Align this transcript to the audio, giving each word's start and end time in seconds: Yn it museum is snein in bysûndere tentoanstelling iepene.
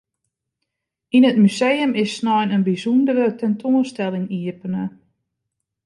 Yn 1.15 1.27
it 1.29 1.37
museum 1.43 1.91
is 2.01 2.09
snein 2.17 2.53
in 2.55 2.65
bysûndere 2.67 3.27
tentoanstelling 3.39 4.27
iepene. 4.39 4.83